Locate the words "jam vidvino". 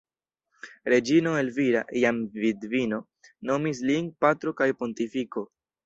2.05-3.01